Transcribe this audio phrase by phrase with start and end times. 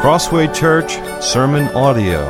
[0.00, 2.24] Crossway Church Sermon Audio.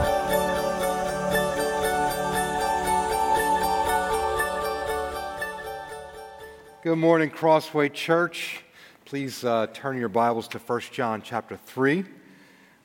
[6.83, 8.65] Good morning, Crossway Church.
[9.05, 12.01] Please uh, turn your Bibles to 1 John chapter 3.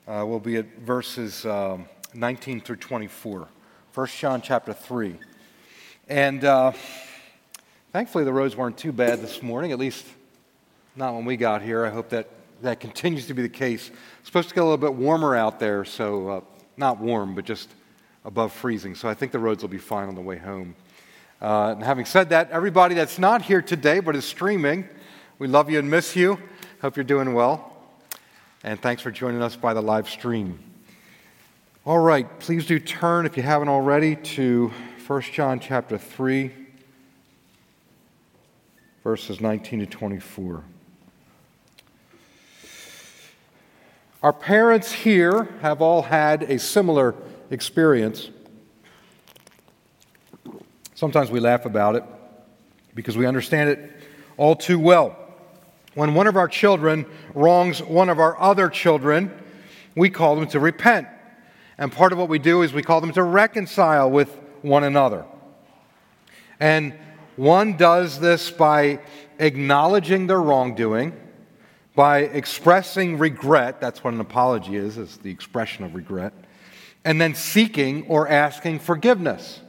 [0.08, 3.48] Uh, we'll be at verses um, 19 through 24.
[3.92, 5.16] 1 John chapter 3.
[6.10, 6.74] And uh,
[7.92, 10.06] thankfully, the roads weren't too bad this morning, at least
[10.96, 11.88] not when we got here.
[11.88, 12.30] I hope that
[12.62, 13.92] that continues to be the case.
[14.26, 16.42] It's supposed to get a little bit warmer out there, so uh,
[16.78, 17.70] not warm, but just
[18.26, 18.96] above freezing.
[18.96, 20.76] So I think the roads will be fine on the way home.
[21.40, 24.90] Uh, and having said that, everybody that's not here today but is streaming,
[25.38, 26.40] we love you and miss you.
[26.82, 27.72] Hope you're doing well.
[28.64, 30.58] And thanks for joining us by the live stream.
[31.86, 34.74] All right, please do turn, if you haven't already, to
[35.06, 36.52] 1 John chapter 3,
[39.04, 40.64] verses 19 to 24.
[44.26, 47.14] Our parents here have all had a similar
[47.52, 48.32] experience.
[50.96, 52.04] Sometimes we laugh about it
[52.96, 53.92] because we understand it
[54.36, 55.16] all too well.
[55.94, 59.32] When one of our children wrongs one of our other children,
[59.96, 61.08] we call them to repent.
[61.78, 65.24] And part of what we do is we call them to reconcile with one another.
[66.60, 66.96] And
[67.36, 69.02] one does this by
[69.38, 71.14] acknowledging their wrongdoing
[71.96, 76.34] by expressing regret, that's what an apology is, is the expression of regret,
[77.04, 79.62] and then seeking or asking forgiveness.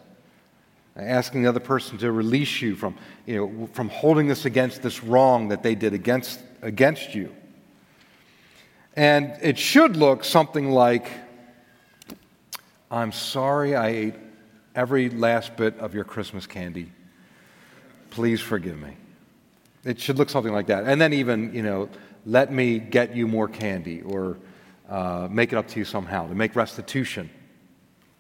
[0.97, 5.05] Asking the other person to release you from, you know, from holding this against this
[5.05, 7.35] wrong that they did against, against you.
[8.95, 11.11] And it should look something like
[12.91, 14.15] I'm sorry I ate
[14.75, 16.93] every last bit of your Christmas candy.
[18.11, 18.97] Please forgive me.
[19.85, 20.85] It should look something like that.
[20.85, 21.89] And then, even, you know,
[22.27, 24.37] let me get you more candy or
[24.89, 27.31] uh, make it up to you somehow, to make restitution.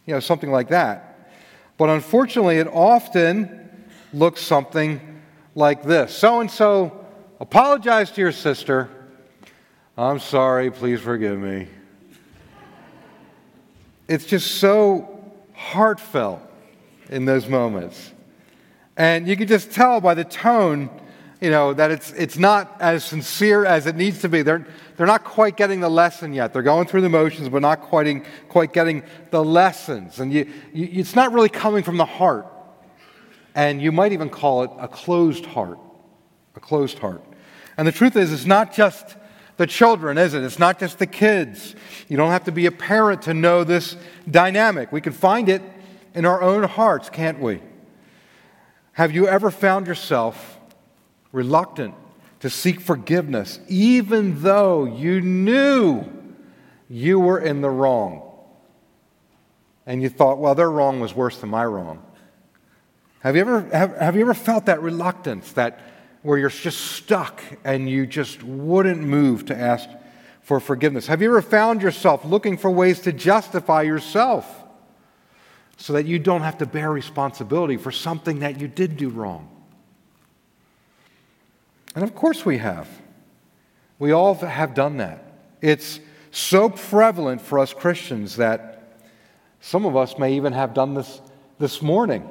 [0.06, 1.28] You know, something like that.
[1.76, 3.68] But unfortunately, it often
[4.14, 5.00] looks something
[5.54, 7.04] like this So and so
[7.40, 8.88] apologize to your sister.
[9.98, 11.68] I'm sorry, please forgive me.
[14.08, 16.40] It's just so heartfelt
[17.08, 18.12] in those moments.
[18.96, 20.90] And you can just tell by the tone
[21.40, 24.42] you know, that it's, it's not as sincere as it needs to be.
[24.42, 24.66] They're,
[24.96, 26.52] they're not quite getting the lesson yet.
[26.52, 30.18] They're going through the motions, but not quite, quite getting the lessons.
[30.18, 32.46] And you, you, it's not really coming from the heart.
[33.54, 35.78] And you might even call it a closed heart.
[36.54, 37.22] A closed heart.
[37.76, 39.16] And the truth is, it's not just
[39.58, 40.42] the children, is it?
[40.42, 41.74] It's not just the kids.
[42.08, 43.96] You don't have to be a parent to know this
[44.30, 44.92] dynamic.
[44.92, 45.62] We can find it
[46.14, 47.60] in our own hearts, can't we?
[48.92, 50.55] Have you ever found yourself
[51.36, 51.94] reluctant
[52.40, 56.02] to seek forgiveness, even though you knew
[56.88, 58.22] you were in the wrong.
[59.84, 62.02] And you thought, well, their wrong was worse than my wrong.
[63.20, 65.80] Have you ever, have, have you ever felt that reluctance, that
[66.22, 69.88] where you're just stuck and you just wouldn't move to ask
[70.40, 71.06] for forgiveness?
[71.06, 74.64] Have you ever found yourself looking for ways to justify yourself
[75.76, 79.50] so that you don't have to bear responsibility for something that you did do wrong?
[81.96, 82.88] And of course we have.
[83.98, 85.24] We all have done that.
[85.60, 85.98] It's
[86.30, 89.00] so prevalent for us Christians that
[89.60, 91.20] some of us may even have done this
[91.58, 92.28] this morning,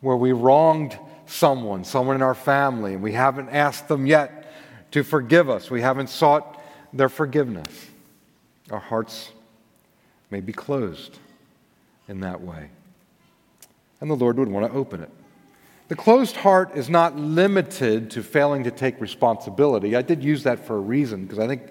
[0.00, 4.50] where we wronged someone, someone in our family, and we haven't asked them yet
[4.92, 5.70] to forgive us.
[5.70, 6.58] We haven't sought
[6.92, 7.90] their forgiveness.
[8.70, 9.30] Our hearts
[10.30, 11.18] may be closed
[12.08, 12.70] in that way.
[14.00, 15.10] And the Lord would want to open it.
[15.88, 19.94] The closed heart is not limited to failing to take responsibility.
[19.94, 21.62] I did use that for a reason because I think,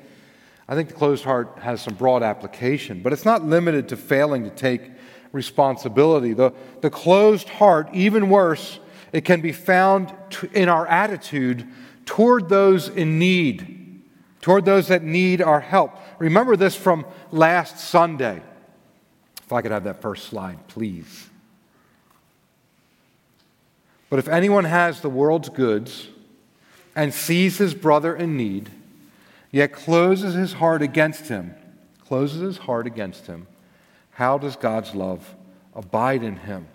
[0.69, 4.45] I think the closed heart has some broad application, but it's not limited to failing
[4.45, 4.91] to take
[5.33, 6.33] responsibility.
[6.33, 8.79] The, the closed heart, even worse,
[9.11, 10.13] it can be found
[10.53, 11.67] in our attitude
[12.05, 14.01] toward those in need,
[14.39, 15.97] toward those that need our help.
[16.19, 18.41] Remember this from last Sunday.
[19.43, 21.29] If I could have that first slide, please.
[24.09, 26.07] But if anyone has the world's goods
[26.95, 28.69] and sees his brother in need,
[29.51, 31.55] yet closes his heart against him,
[32.05, 33.47] closes his heart against him,
[34.11, 35.35] how does God's love
[35.73, 36.67] abide in him?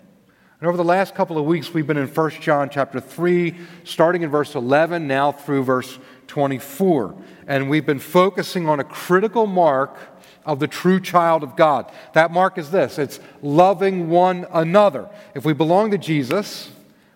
[0.59, 4.21] And over the last couple of weeks, we've been in 1 John chapter 3, starting
[4.21, 5.97] in verse 11, now through verse
[6.27, 7.15] 24.
[7.47, 9.97] And we've been focusing on a critical mark
[10.45, 11.91] of the true child of God.
[12.13, 15.09] That mark is this it's loving one another.
[15.33, 16.69] If we belong to Jesus,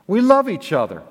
[0.08, 1.02] we love each other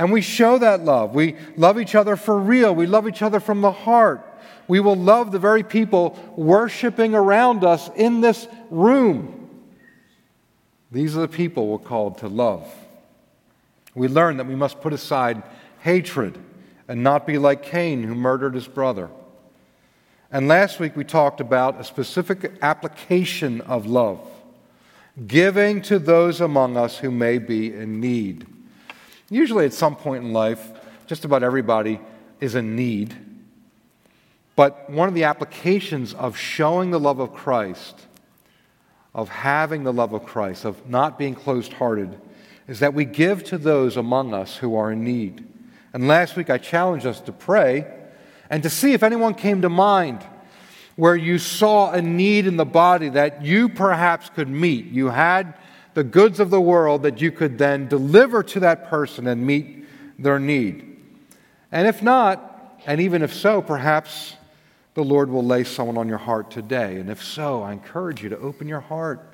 [0.00, 1.14] And we show that love.
[1.14, 2.74] We love each other for real.
[2.74, 4.26] We love each other from the heart.
[4.66, 9.50] We will love the very people worshiping around us in this room.
[10.90, 12.66] These are the people we're called to love.
[13.94, 15.42] We learn that we must put aside
[15.80, 16.38] hatred
[16.88, 19.10] and not be like Cain, who murdered his brother.
[20.32, 24.26] And last week we talked about a specific application of love
[25.26, 28.46] giving to those among us who may be in need.
[29.28, 30.72] Usually, at some point in life,
[31.06, 32.00] just about everybody
[32.40, 33.14] is in need.
[34.56, 38.06] But one of the applications of showing the love of Christ,
[39.14, 42.20] of having the love of Christ, of not being closed hearted,
[42.68, 45.46] is that we give to those among us who are in need.
[45.92, 47.86] And last week I challenged us to pray
[48.48, 50.24] and to see if anyone came to mind
[51.00, 54.84] where you saw a need in the body that you perhaps could meet.
[54.84, 55.54] You had
[55.94, 59.86] the goods of the world that you could then deliver to that person and meet
[60.18, 60.98] their need.
[61.72, 64.36] And if not, and even if so, perhaps
[64.92, 66.96] the Lord will lay someone on your heart today.
[66.96, 69.26] And if so, I encourage you to open your heart.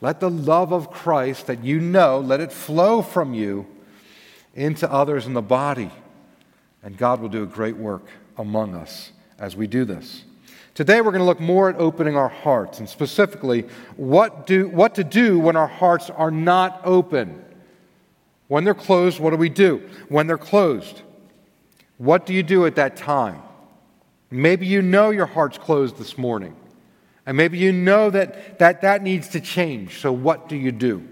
[0.00, 3.66] Let the love of Christ that you know, let it flow from you
[4.54, 5.90] into others in the body.
[6.84, 8.06] And God will do a great work
[8.36, 10.22] among us as we do this.
[10.78, 13.62] Today, we're going to look more at opening our hearts and specifically
[13.96, 17.44] what, do, what to do when our hearts are not open.
[18.46, 19.78] When they're closed, what do we do?
[20.08, 21.02] When they're closed,
[21.96, 23.42] what do you do at that time?
[24.30, 26.54] Maybe you know your heart's closed this morning,
[27.26, 29.98] and maybe you know that that, that needs to change.
[29.98, 31.02] So, what do you do?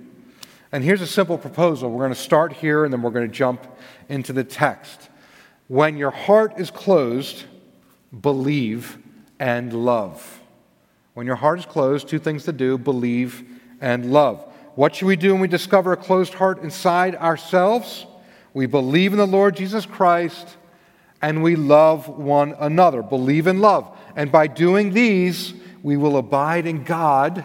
[0.71, 1.91] And here's a simple proposal.
[1.91, 3.67] We're going to start here and then we're going to jump
[4.09, 5.09] into the text.
[5.67, 7.47] When your heart is closed,
[8.21, 8.99] believe
[9.38, 10.41] and love.
[11.15, 13.44] When your heart is closed, two things to do believe
[13.81, 14.44] and love.
[14.75, 18.06] What should we do when we discover a closed heart inside ourselves?
[18.53, 20.56] We believe in the Lord Jesus Christ
[21.23, 23.03] and we love one another.
[23.03, 23.97] Believe and love.
[24.15, 27.44] And by doing these, we will abide in God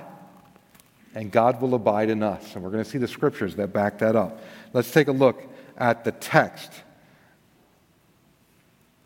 [1.14, 2.56] and God will abide in us.
[2.56, 4.42] And we're going to see the scriptures that back that up.
[4.74, 5.44] Let's take a look
[5.78, 6.72] at the text.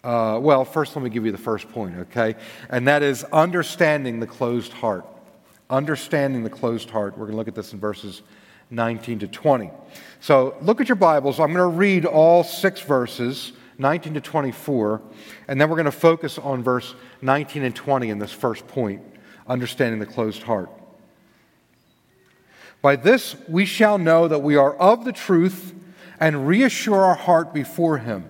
[0.05, 2.35] Uh, well, first, let me give you the first point, okay?
[2.69, 5.03] And that is understanding the closed heart.
[5.67, 7.13] Understanding the closed heart.
[7.17, 8.21] We're going to look at this in verses
[8.69, 9.71] 19 to 20.
[10.19, 11.39] So look at your Bibles.
[11.39, 15.01] I'm going to read all six verses, 19 to 24,
[15.47, 16.93] and then we're going to focus on verse
[17.23, 19.01] 19 and 20 in this first point
[19.47, 20.69] understanding the closed heart.
[22.83, 25.73] By this we shall know that we are of the truth
[26.19, 28.29] and reassure our heart before Him.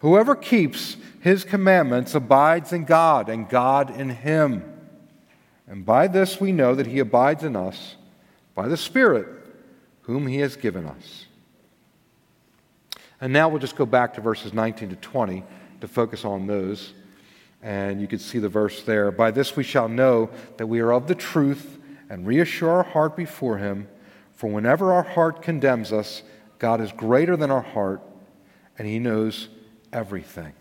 [0.00, 4.64] Whoever keeps his commandments abides in God, and God in him.
[5.66, 7.96] And by this we know that he abides in us
[8.54, 9.28] by the Spirit
[10.02, 11.26] whom he has given us.
[13.20, 15.44] And now we'll just go back to verses 19 to 20
[15.82, 16.94] to focus on those.
[17.62, 19.10] And you can see the verse there.
[19.10, 21.78] By this we shall know that we are of the truth
[22.08, 23.86] and reassure our heart before him.
[24.32, 26.22] For whenever our heart condemns us,
[26.58, 28.02] God is greater than our heart,
[28.78, 29.48] and he knows
[29.92, 30.52] everything.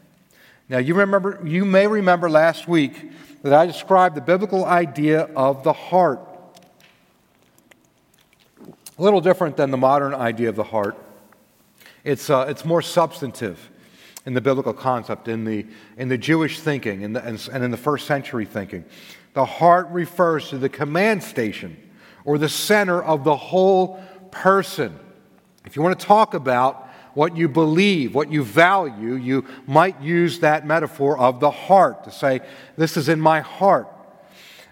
[0.68, 5.64] Now, you, remember, you may remember last week that I described the biblical idea of
[5.64, 6.20] the heart.
[8.98, 10.98] A little different than the modern idea of the heart.
[12.04, 13.70] It's, uh, it's more substantive
[14.26, 15.66] in the biblical concept, in the,
[15.98, 18.86] in the Jewish thinking in the, and, and in the first century thinking.
[19.34, 21.78] The heart refers to the command station
[22.26, 25.00] or the center of the whole person.
[25.66, 26.89] If you want to talk about
[27.20, 32.12] what you believe, what you value, you might use that metaphor of the heart to
[32.12, 32.40] say,
[32.78, 33.90] This is in my heart.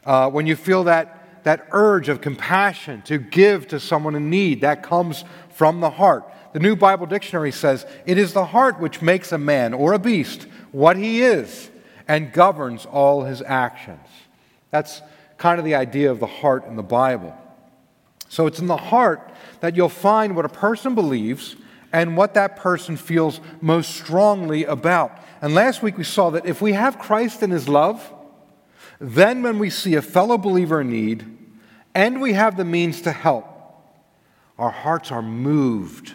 [0.05, 4.61] Uh, when you feel that, that urge of compassion to give to someone in need,
[4.61, 6.23] that comes from the heart.
[6.53, 9.99] The New Bible Dictionary says, It is the heart which makes a man or a
[9.99, 11.69] beast what he is
[12.07, 14.07] and governs all his actions.
[14.71, 15.01] That's
[15.37, 17.35] kind of the idea of the heart in the Bible.
[18.29, 21.57] So it's in the heart that you'll find what a person believes
[21.97, 25.11] and what that person feels most strongly about.
[25.41, 28.13] And last week we saw that if we have Christ in his love,
[28.99, 31.25] then when we see a fellow believer in need
[31.95, 33.45] and we have the means to help,
[34.59, 36.13] our hearts are moved.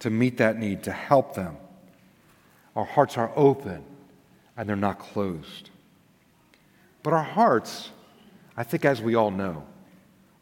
[0.00, 1.56] to meet that need, to help them.
[2.76, 3.82] Our hearts are open
[4.56, 5.70] and they're not closed.
[7.02, 7.90] But our hearts,
[8.56, 9.64] I think, as we all know,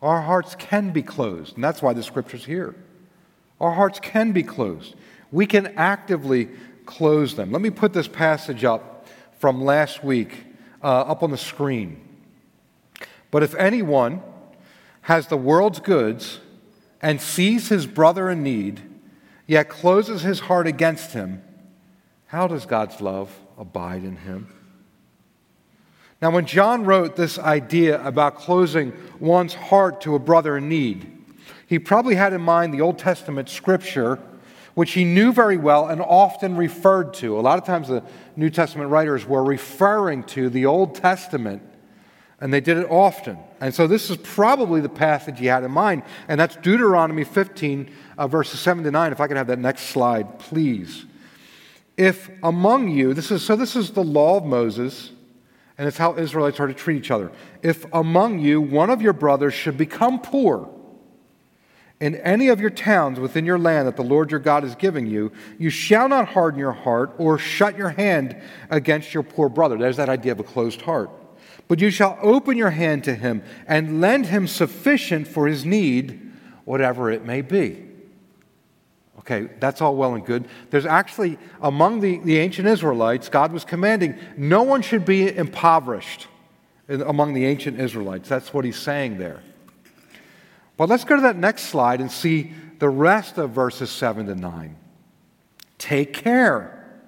[0.02, 2.74] our hearts can be closed, and that's why the scripture's here.
[3.60, 4.94] Our hearts can be closed.
[5.32, 6.48] We can actively
[6.84, 7.52] close them.
[7.52, 9.06] Let me put this passage up
[9.38, 10.44] from last week
[10.82, 12.00] uh, up on the screen.
[13.30, 14.22] But if anyone
[15.02, 16.40] has the world's goods
[17.02, 18.82] and sees his brother in need,
[19.46, 21.42] yet closes his heart against him,
[22.26, 24.52] how does God's love abide in him?
[26.20, 31.15] Now, when John wrote this idea about closing one's heart to a brother in need,
[31.66, 34.20] he probably had in mind the Old Testament scripture,
[34.74, 37.38] which he knew very well and often referred to.
[37.38, 38.04] A lot of times the
[38.36, 41.62] New Testament writers were referring to the Old Testament,
[42.40, 43.38] and they did it often.
[43.60, 47.90] And so this is probably the passage he had in mind, and that's Deuteronomy 15,
[48.16, 49.12] uh, verses 7 to 9.
[49.12, 51.04] If I could have that next slide, please.
[51.96, 55.10] If among you, this is so this is the law of Moses,
[55.78, 57.32] and it's how Israelites are to treat each other.
[57.62, 60.70] If among you one of your brothers should become poor,
[62.00, 65.06] in any of your towns within your land that the Lord your God is giving
[65.06, 68.36] you, you shall not harden your heart or shut your hand
[68.68, 69.78] against your poor brother.
[69.78, 71.10] There's that idea of a closed heart.
[71.68, 76.32] But you shall open your hand to him and lend him sufficient for his need,
[76.64, 77.82] whatever it may be.
[79.20, 80.46] Okay, that's all well and good.
[80.70, 86.28] There's actually, among the, the ancient Israelites, God was commanding no one should be impoverished
[86.88, 88.28] among the ancient Israelites.
[88.28, 89.42] That's what he's saying there.
[90.76, 94.34] But let's go to that next slide and see the rest of verses 7 to
[94.34, 94.76] 9.
[95.78, 97.02] Take care,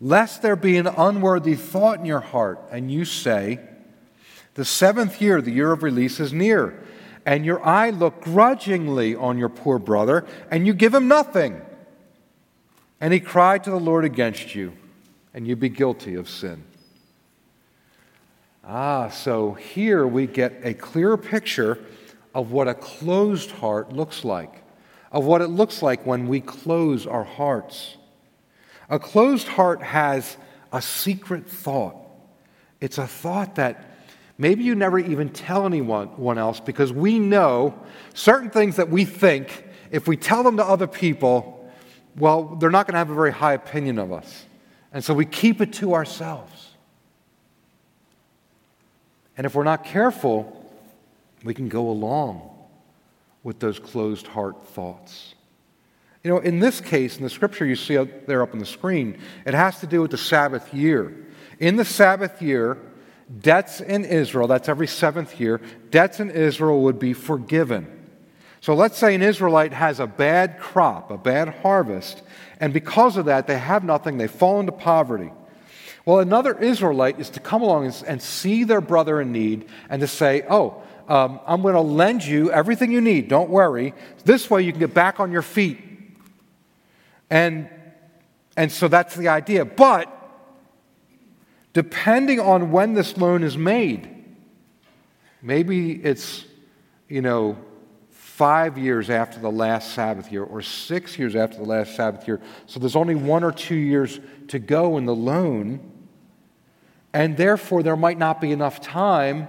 [0.00, 3.60] lest there be an unworthy thought in your heart, and you say,
[4.54, 6.82] The seventh year, the year of release, is near,
[7.26, 11.60] and your eye look grudgingly on your poor brother, and you give him nothing.
[13.00, 14.72] And he cried to the Lord against you,
[15.34, 16.64] and you be guilty of sin.
[18.64, 21.78] Ah, so here we get a clear picture
[22.34, 24.62] of what a closed heart looks like,
[25.10, 27.96] of what it looks like when we close our hearts.
[28.88, 30.36] A closed heart has
[30.72, 31.96] a secret thought.
[32.80, 33.98] It's a thought that
[34.38, 37.78] maybe you never even tell anyone else because we know
[38.14, 41.70] certain things that we think, if we tell them to other people,
[42.16, 44.44] well, they're not going to have a very high opinion of us.
[44.92, 46.68] And so we keep it to ourselves.
[49.36, 50.59] And if we're not careful,
[51.44, 52.50] we can go along
[53.42, 55.34] with those closed heart thoughts.
[56.22, 58.66] You know, in this case, in the scripture you see up there up on the
[58.66, 61.26] screen, it has to do with the Sabbath year.
[61.58, 62.76] In the Sabbath year,
[63.40, 67.96] debts in Israel, that's every seventh year, debts in Israel would be forgiven.
[68.60, 72.22] So let's say an Israelite has a bad crop, a bad harvest,
[72.60, 75.32] and because of that, they have nothing, they fall into poverty.
[76.04, 80.06] Well, another Israelite is to come along and see their brother in need and to
[80.06, 83.26] say, Oh, um, I'm going to lend you everything you need.
[83.26, 83.94] Don't worry.
[84.24, 85.80] This way you can get back on your feet.
[87.28, 87.68] And,
[88.56, 89.64] and so that's the idea.
[89.64, 90.08] But
[91.72, 94.24] depending on when this loan is made,
[95.42, 96.44] maybe it's,
[97.08, 97.58] you know,
[98.10, 102.40] five years after the last Sabbath year or six years after the last Sabbath year.
[102.66, 105.80] So there's only one or two years to go in the loan.
[107.12, 109.48] And therefore, there might not be enough time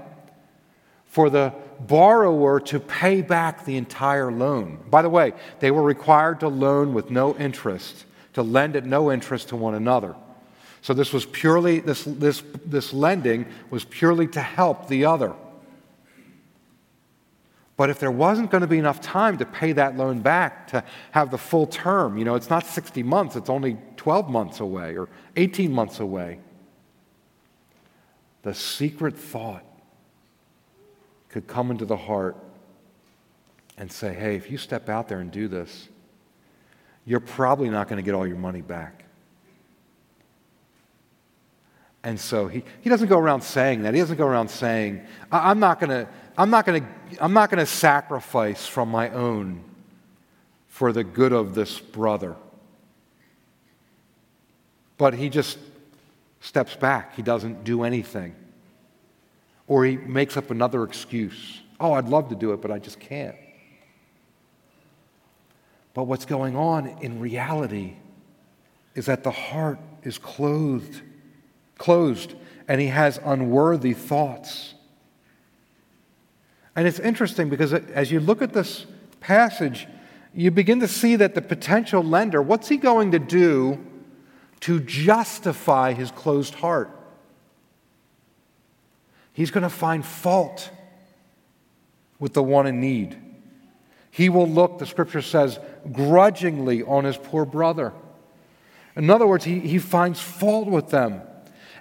[1.12, 4.80] for the borrower to pay back the entire loan.
[4.90, 9.12] By the way, they were required to loan with no interest, to lend at no
[9.12, 10.16] interest to one another.
[10.82, 15.34] So this was purely, this, this, this lending was purely to help the other.
[17.76, 20.82] But if there wasn't going to be enough time to pay that loan back, to
[21.12, 24.96] have the full term, you know, it's not 60 months, it's only 12 months away
[24.98, 26.40] or 18 months away.
[28.44, 29.66] The secret thought
[31.32, 32.36] could come into the heart
[33.78, 35.88] and say, hey, if you step out there and do this,
[37.06, 39.06] you're probably not going to get all your money back.
[42.04, 43.94] And so he, he doesn't go around saying that.
[43.94, 46.08] He doesn't go around saying, I'm not going to,
[46.38, 49.64] I'm not going to, I'm not going to sacrifice from my own
[50.68, 52.36] for the good of this brother.
[54.98, 55.58] But he just
[56.40, 57.16] steps back.
[57.16, 58.36] He doesn't do anything.
[59.72, 61.62] Or he makes up another excuse.
[61.80, 63.38] Oh, I'd love to do it, but I just can't.
[65.94, 67.94] But what's going on in reality
[68.96, 71.02] is that the heart is clothed,
[71.78, 72.36] closed,
[72.68, 74.74] and he has unworthy thoughts.
[76.76, 78.86] And it's interesting because as you look at this
[79.22, 79.88] passage,
[80.34, 83.80] you begin to see that the potential lender, what's he going to do
[84.60, 86.90] to justify his closed heart?
[89.42, 90.70] He's going to find fault
[92.20, 93.18] with the one in need.
[94.12, 95.60] He will look, the scripture says,
[95.92, 97.92] grudgingly on his poor brother.
[98.96, 101.24] In other words, he, he finds fault with them.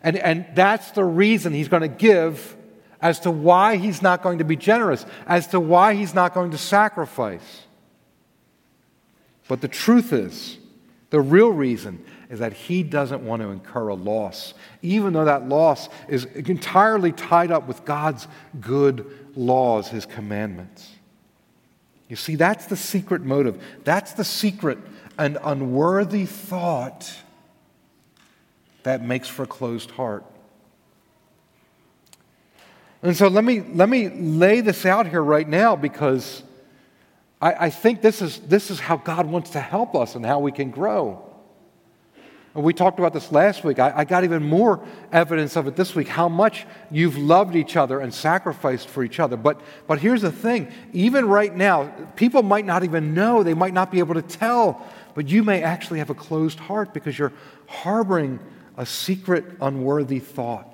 [0.03, 2.57] And, and that's the reason he's going to give
[2.99, 6.53] as to why he's not going to be generous, as to why he's not going
[6.53, 7.67] to sacrifice.
[9.49, 10.57] But the truth is,
[11.11, 15.49] the real reason is that he doesn't want to incur a loss, even though that
[15.49, 18.29] loss is entirely tied up with God's
[18.61, 20.89] good laws, his commandments.
[22.09, 23.63] You see, that's the secret motive.
[23.85, 24.79] That's the secret
[25.19, 27.13] and unworthy thought
[28.85, 30.25] that makes for a closed heart.
[33.03, 36.43] And so let me, let me lay this out here right now because
[37.41, 40.41] I, I think this is, this is how God wants to help us and how
[40.41, 41.27] we can grow.
[42.55, 43.79] And we talked about this last week.
[43.79, 47.77] I, I, got even more evidence of it this week how much you've loved each
[47.77, 49.37] other and sacrificed for each other.
[49.37, 53.73] But, but here's the thing even right now, people might not even know, they might
[53.73, 57.33] not be able to tell, but you may actually have a closed heart because you're
[57.69, 58.41] harboring
[58.77, 60.67] a secret, unworthy thought.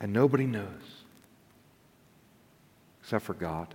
[0.00, 0.89] And nobody knows
[3.10, 3.74] except for God.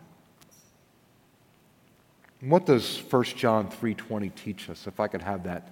[2.39, 4.87] What does 1 John 3:20 teach us?
[4.87, 5.67] If I could have that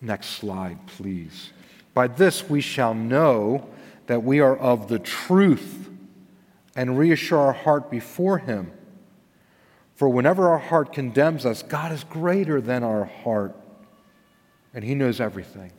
[0.00, 1.52] next slide, please.
[1.94, 3.68] By this we shall know
[4.08, 5.88] that we are of the truth
[6.74, 8.72] and reassure our heart before him.
[9.94, 13.54] For whenever our heart condemns us, God is greater than our heart,
[14.74, 15.70] and he knows everything.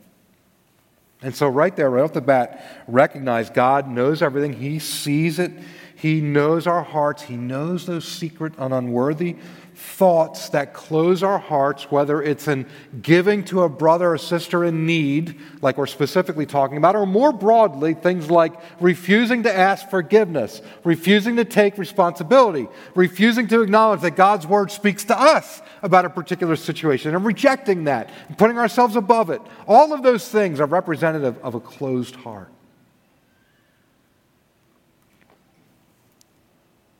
[1.26, 4.52] And so, right there, right off the bat, recognize God knows everything.
[4.52, 5.50] He sees it.
[5.96, 7.22] He knows our hearts.
[7.22, 9.34] He knows those secret and unworthy
[9.76, 12.66] thoughts that close our hearts, whether it's in
[13.02, 17.30] giving to a brother or sister in need, like we're specifically talking about, or more
[17.30, 24.16] broadly, things like refusing to ask forgiveness, refusing to take responsibility, refusing to acknowledge that
[24.16, 28.96] God's word speaks to us about a particular situation, and rejecting that, and putting ourselves
[28.96, 29.42] above it.
[29.68, 32.50] All of those things are representative of a closed heart.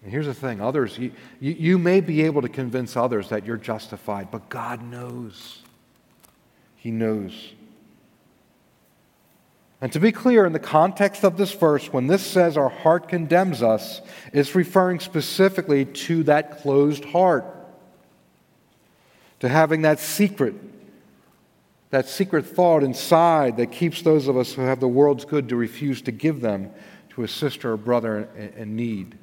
[0.07, 3.57] And here's the thing others, you, you, may be able to convince others that you're
[3.57, 5.63] justified, but God knows.
[6.77, 7.53] He knows.
[9.81, 13.09] And to be clear, in the context of this verse, when this says our heart
[13.09, 14.01] condemns us,
[14.33, 17.45] it's referring specifically to that closed heart,
[19.41, 20.55] to having that secret,
[21.91, 25.57] that secret thought inside that keeps those of us who have the world's good to
[25.57, 26.71] refuse to give them
[27.09, 29.19] to a sister or brother in need.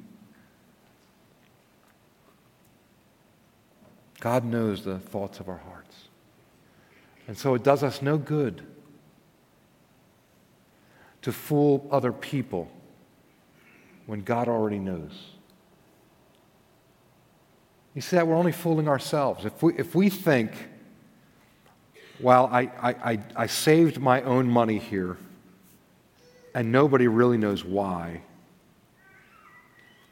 [4.24, 5.94] God knows the thoughts of our hearts.
[7.28, 8.62] And so it does us no good
[11.20, 12.70] to fool other people
[14.06, 15.12] when God already knows.
[17.94, 19.44] You see that we're only fooling ourselves.
[19.44, 20.52] If we, if we think,
[22.18, 25.18] well, I, I, I, saved my own money here
[26.54, 28.22] and nobody really knows why,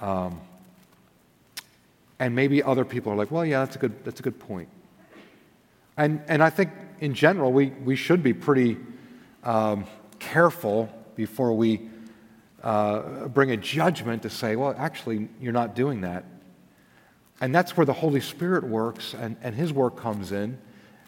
[0.02, 0.38] um,
[2.22, 4.68] and maybe other people are like, well, yeah, that's a good, that's a good point.
[5.96, 8.76] And, and I think in general, we, we should be pretty
[9.42, 9.86] um,
[10.20, 11.90] careful before we
[12.62, 16.24] uh, bring a judgment to say, well, actually, you're not doing that.
[17.40, 20.58] And that's where the Holy Spirit works and, and His work comes in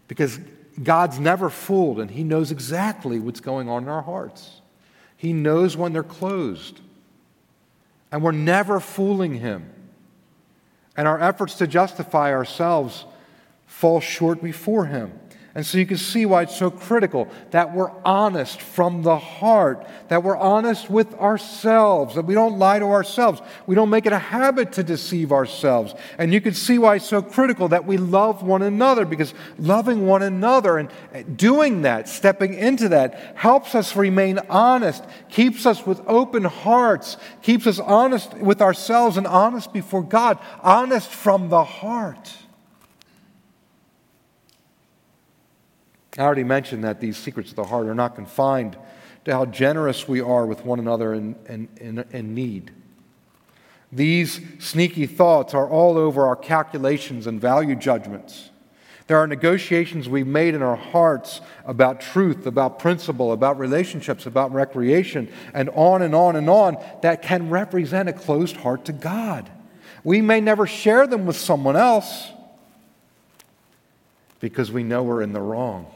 [0.08, 0.40] because
[0.82, 4.60] God's never fooled and He knows exactly what's going on in our hearts.
[5.16, 6.80] He knows when they're closed.
[8.10, 9.70] And we're never fooling Him
[10.96, 13.04] and our efforts to justify ourselves
[13.66, 15.12] fall short before Him.
[15.56, 19.86] And so you can see why it's so critical that we're honest from the heart,
[20.08, 23.40] that we're honest with ourselves, that we don't lie to ourselves.
[23.68, 25.94] We don't make it a habit to deceive ourselves.
[26.18, 30.08] And you can see why it's so critical that we love one another, because loving
[30.08, 30.90] one another and
[31.36, 37.68] doing that, stepping into that, helps us remain honest, keeps us with open hearts, keeps
[37.68, 42.38] us honest with ourselves and honest before God, honest from the heart.
[46.16, 48.76] I already mentioned that these secrets of the heart are not confined
[49.24, 52.70] to how generous we are with one another in, in, in, in need.
[53.90, 58.50] These sneaky thoughts are all over our calculations and value judgments.
[59.06, 64.52] There are negotiations we've made in our hearts about truth, about principle, about relationships, about
[64.52, 69.50] recreation, and on and on and on that can represent a closed heart to God.
[70.04, 72.30] We may never share them with someone else
[74.40, 75.86] because we know we're in the wrong.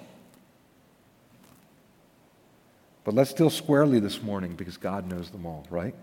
[3.08, 5.94] But let's deal squarely this morning because God knows them all, right?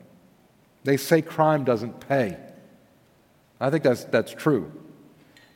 [0.86, 2.36] They say crime doesn't pay.
[3.62, 4.72] I think that's, that's true.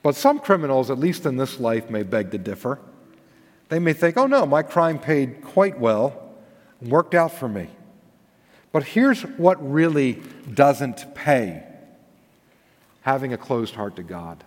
[0.03, 2.77] But some criminals, at least in this life, may beg to differ.
[3.69, 6.35] They may think, oh no, my crime paid quite well,
[6.81, 7.69] and worked out for me.
[8.71, 10.21] But here's what really
[10.53, 11.63] doesn't pay
[13.01, 14.43] having a closed heart to God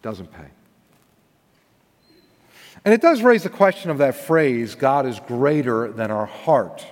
[0.00, 0.48] doesn't pay.
[2.86, 6.86] And it does raise the question of that phrase, God is greater than our heart.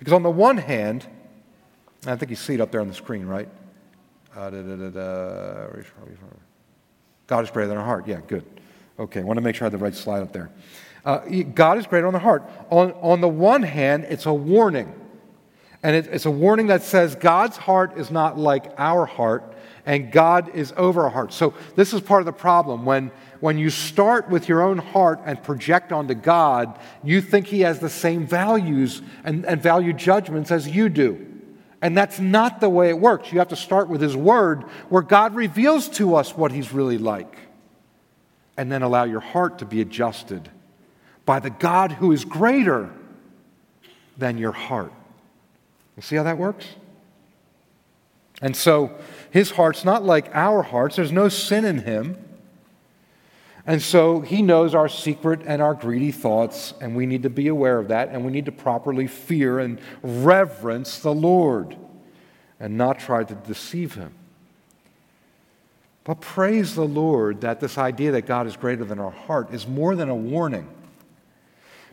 [0.00, 1.06] Because on the one hand,
[2.04, 3.48] I think you see it up there on the screen, right?
[4.36, 5.66] Uh, da, da, da,
[7.28, 8.08] God is greater than our heart.
[8.08, 8.44] Yeah, good.
[8.98, 10.50] Okay, I want to make sure I have the right slide up there.
[11.04, 11.18] Uh,
[11.54, 12.42] God is greater on the heart.
[12.70, 14.92] On, on the one hand, it's a warning.
[15.84, 19.54] And it, it's a warning that says God's heart is not like our heart,
[19.86, 21.32] and God is over our heart.
[21.32, 22.84] So, this is part of the problem.
[22.84, 27.60] When, when you start with your own heart and project onto God, you think He
[27.60, 31.24] has the same values and, and value judgments as you do.
[31.82, 33.32] And that's not the way it works.
[33.32, 36.98] You have to start with His Word, where God reveals to us what He's really
[36.98, 37.36] like,
[38.56, 40.50] and then allow your heart to be adjusted
[41.24, 42.90] by the God who is greater
[44.16, 44.92] than your heart.
[45.96, 46.66] You see how that works?
[48.42, 48.96] And so
[49.30, 52.22] his heart's not like our hearts, there's no sin in him.
[53.66, 57.48] And so he knows our secret and our greedy thoughts, and we need to be
[57.48, 61.76] aware of that, and we need to properly fear and reverence the Lord
[62.60, 64.14] and not try to deceive him.
[66.04, 69.66] But praise the Lord that this idea that God is greater than our heart is
[69.66, 70.68] more than a warning.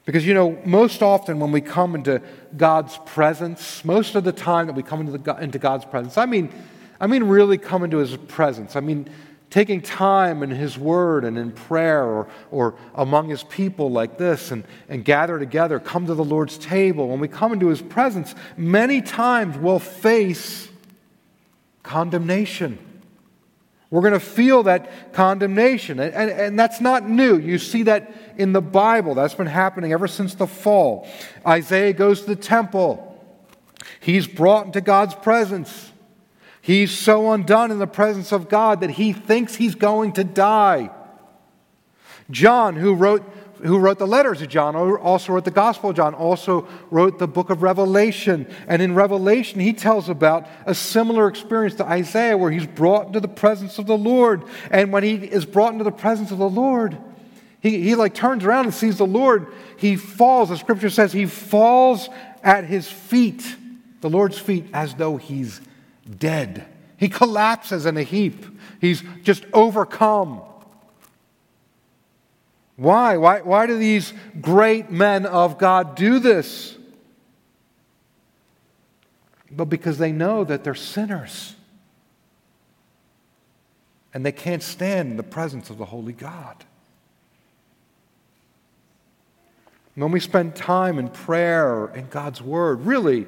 [0.06, 2.22] Because, you know, most often when we come into
[2.56, 6.28] God's presence, most of the time that we come into, the, into God's presence, I
[6.28, 6.54] mean,
[7.00, 8.76] I mean, really come into His presence.
[8.76, 9.10] I mean,
[9.54, 14.50] taking time in His Word and in prayer or, or among His people like this
[14.50, 17.10] and, and gather together, come to the Lord's table.
[17.10, 20.68] When we come into His presence, many times we'll face
[21.84, 22.80] condemnation.
[23.92, 26.00] We're going to feel that condemnation.
[26.00, 27.38] And, and, and, that's not new.
[27.38, 29.14] You see that in the Bible.
[29.14, 31.08] That's been happening ever since the fall.
[31.46, 33.24] Isaiah goes to the temple,
[34.00, 35.92] he's brought into God's presence.
[36.64, 40.92] He's so undone in the presence of God that he thinks he's going to die.
[42.32, 43.30] John, who wrote
[43.66, 47.28] who wrote the letters of John, also wrote the Gospel of John, also wrote the
[47.28, 48.48] book of Revelation.
[48.68, 53.20] And in Revelation, he tells about a similar experience to Isaiah where he's brought into
[53.22, 54.44] the presence of the Lord.
[54.70, 56.98] And when he is brought into the presence of the Lord,
[57.62, 59.48] he, he like turns around and sees the Lord.
[59.78, 62.10] He falls, the scripture says, he falls
[62.42, 63.46] at his feet,
[64.02, 65.62] the Lord's feet, as though he's
[66.10, 66.66] dead.
[66.98, 68.46] He collapses in a heap.
[68.80, 70.42] He's just overcome.
[72.76, 73.18] Why?
[73.18, 76.78] Why, why do these great men of God do this?
[79.52, 81.56] But because they know that they're sinners.
[84.14, 86.64] And they can't stand in the presence of the Holy God.
[89.96, 93.28] When we spend time in prayer and God's Word, really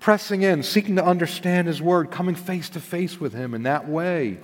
[0.00, 3.88] pressing in, seeking to understand His Word, coming face to face with Him in that
[3.88, 4.38] way,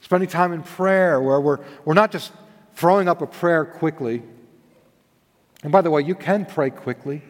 [0.00, 2.32] spending time in prayer where we're, we're not just
[2.76, 4.22] throwing up a prayer quickly.
[5.62, 7.22] And by the way, you can pray quickly,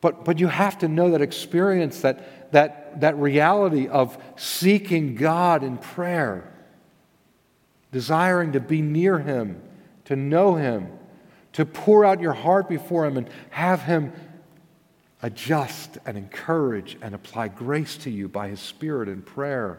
[0.00, 5.62] but, but you have to know that experience, that, that, that reality of seeking God
[5.62, 6.50] in prayer,
[7.92, 9.60] desiring to be near Him,
[10.06, 10.88] to know Him,
[11.52, 14.12] to pour out your heart before Him and have Him
[15.22, 19.78] adjust and encourage and apply grace to you by His Spirit in prayer.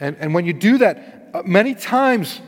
[0.00, 2.40] And, and when you do that, uh, many times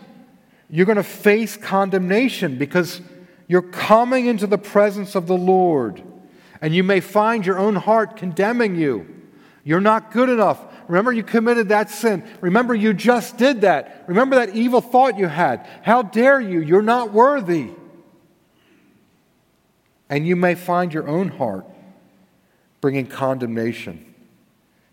[0.69, 3.01] you're going to face condemnation because
[3.49, 6.03] you're coming into the presence of the Lord.
[6.63, 9.07] And you may find your own heart condemning you.
[9.65, 10.65] You're not good enough.
[10.89, 12.25] Remember, you committed that sin.
[12.41, 14.05] Remember, you just did that.
[14.07, 15.69] Remember that evil thought you had.
[15.83, 16.61] How dare you?
[16.61, 17.71] You're not worthy.
[20.11, 21.65] And you may find your own heart
[22.81, 24.15] bringing condemnation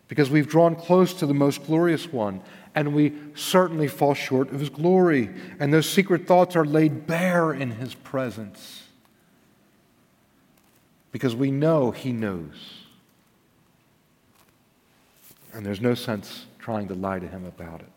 [0.07, 2.41] because we've drawn close to the most glorious one,
[2.75, 5.29] and we certainly fall short of his glory.
[5.59, 8.83] And those secret thoughts are laid bare in his presence
[11.11, 12.83] because we know he knows.
[15.53, 17.91] And there's no sense trying to lie to him about it.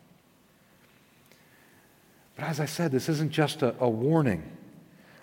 [2.35, 4.43] But as I said, this isn't just a, a warning.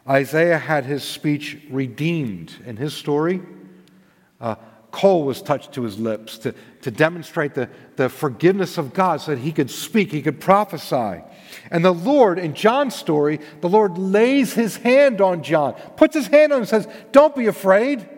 [0.09, 3.43] Isaiah had his speech redeemed in his story.
[4.41, 4.55] Uh,
[4.91, 9.35] coal was touched to his lips to, to demonstrate the, the forgiveness of God so
[9.35, 11.23] that he could speak, he could prophesy.
[11.71, 16.29] And the Lord, in John's story, the Lord lays his hand on John, puts his
[16.29, 18.09] hand on him says, Don't be afraid.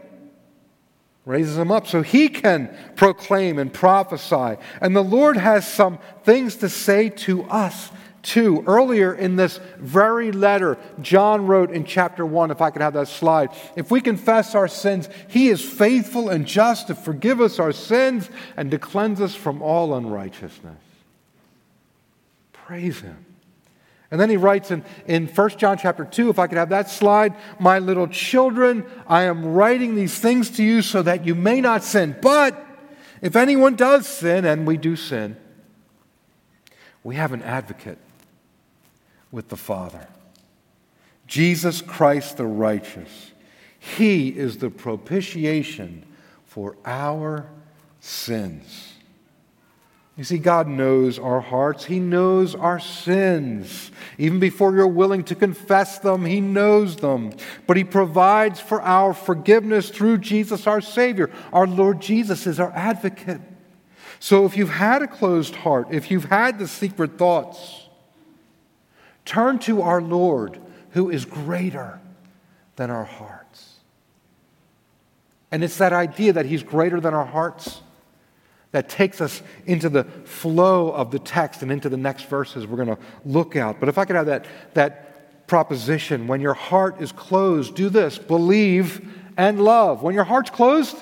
[1.26, 4.56] Raises him up so he can proclaim and prophesy.
[4.80, 7.90] And the Lord has some things to say to us
[8.22, 8.64] 2.
[8.66, 13.08] Earlier in this very letter, John wrote in chapter 1, if I could have that
[13.08, 17.72] slide, if we confess our sins, he is faithful and just to forgive us our
[17.72, 20.78] sins and to cleanse us from all unrighteousness.
[22.52, 23.26] Praise him.
[24.10, 26.90] And then he writes in, in 1 John chapter 2, if I could have that
[26.90, 31.60] slide, my little children, I am writing these things to you so that you may
[31.60, 32.16] not sin.
[32.20, 32.60] But
[33.22, 35.36] if anyone does sin, and we do sin,
[37.04, 37.98] we have an advocate
[39.32, 40.08] with the Father.
[41.26, 43.32] Jesus Christ the righteous.
[43.78, 46.04] He is the propitiation
[46.44, 47.48] for our
[48.00, 48.94] sins.
[50.16, 51.86] You see, God knows our hearts.
[51.86, 53.90] He knows our sins.
[54.18, 57.32] Even before you're willing to confess them, He knows them.
[57.66, 61.30] But He provides for our forgiveness through Jesus, our Savior.
[61.54, 63.40] Our Lord Jesus is our advocate.
[64.18, 67.86] So if you've had a closed heart, if you've had the secret thoughts,
[69.30, 72.00] Turn to our Lord who is greater
[72.74, 73.76] than our hearts.
[75.52, 77.80] And it's that idea that He's greater than our hearts
[78.72, 82.84] that takes us into the flow of the text and into the next verses we're
[82.84, 83.78] going to look at.
[83.78, 88.18] But if I could have that, that proposition when your heart is closed, do this
[88.18, 90.02] believe and love.
[90.02, 90.96] When your heart's closed,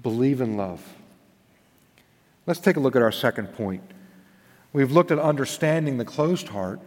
[0.00, 0.80] believe and love.
[2.46, 3.82] Let's take a look at our second point.
[4.72, 6.78] We've looked at understanding the closed heart.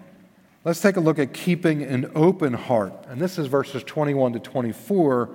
[0.66, 2.94] Let's take a look at keeping an open heart.
[3.08, 5.30] And this is verses 21 to 24.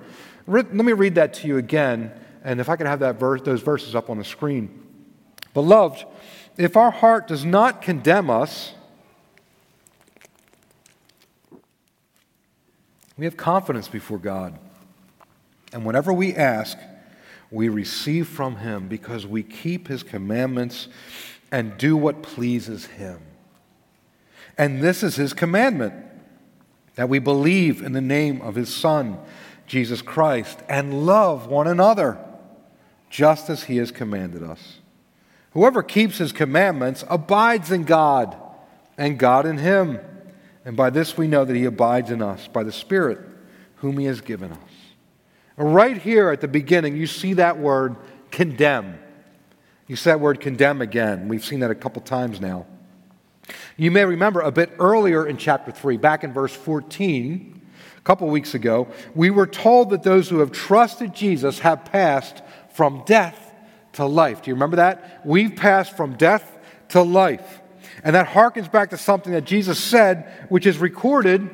[0.47, 2.11] Let me read that to you again.
[2.43, 4.83] And if I could have that verse, those verses up on the screen.
[5.55, 6.05] Beloved,
[6.57, 8.73] if our heart does not condemn us,
[13.17, 14.59] we have confidence before God.
[15.73, 16.77] And whenever we ask,
[17.49, 20.87] we receive from Him because we keep His commandments
[21.51, 23.19] and do what pleases Him.
[24.57, 25.93] And this is his commandment
[26.95, 29.17] that we believe in the name of his Son,
[29.67, 32.17] Jesus Christ, and love one another,
[33.09, 34.79] just as he has commanded us.
[35.51, 38.35] Whoever keeps his commandments abides in God,
[38.97, 39.99] and God in him.
[40.63, 43.19] And by this we know that he abides in us, by the Spirit
[43.75, 44.59] whom he has given us.
[45.57, 47.95] Right here at the beginning, you see that word
[48.31, 48.99] condemn.
[49.87, 51.27] You see that word condemn again.
[51.27, 52.65] We've seen that a couple times now.
[53.77, 57.61] You may remember a bit earlier in chapter 3, back in verse 14,
[57.97, 62.41] a couple weeks ago, we were told that those who have trusted Jesus have passed
[62.73, 63.53] from death
[63.93, 64.41] to life.
[64.41, 65.21] Do you remember that?
[65.25, 66.57] We've passed from death
[66.89, 67.61] to life.
[68.03, 71.49] And that harkens back to something that Jesus said, which is recorded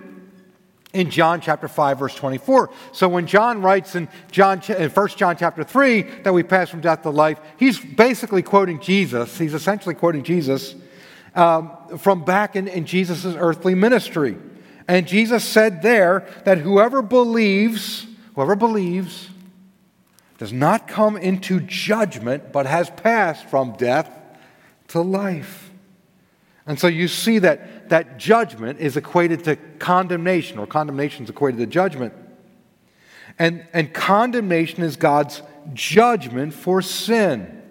[0.93, 2.69] in John chapter 5 verse 24.
[2.91, 6.81] So when John writes in John in 1 John chapter 3 that we pass from
[6.81, 9.37] death to life, he's basically quoting Jesus.
[9.37, 10.75] He's essentially quoting Jesus
[11.35, 14.37] um, from back in, in Jesus' earthly ministry.
[14.87, 19.29] And Jesus said there that whoever believes, whoever believes,
[20.37, 24.09] does not come into judgment, but has passed from death
[24.89, 25.69] to life.
[26.65, 31.59] And so you see that, that judgment is equated to condemnation, or condemnation is equated
[31.59, 32.13] to judgment.
[33.39, 35.41] And, and condemnation is God's
[35.73, 37.61] judgment for sin.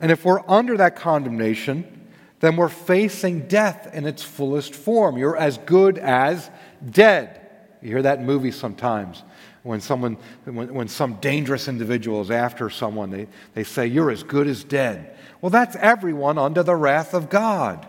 [0.00, 1.93] And if we're under that condemnation,
[2.40, 5.16] then we're facing death in its fullest form.
[5.16, 6.50] You're as good as
[6.88, 7.40] dead.
[7.80, 9.22] You hear that in movies sometimes.
[9.62, 14.22] When, someone, when, when some dangerous individual is after someone, they, they say, You're as
[14.22, 15.16] good as dead.
[15.40, 17.86] Well, that's everyone under the wrath of God,